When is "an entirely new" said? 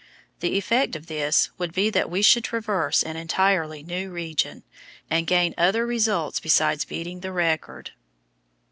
3.03-4.09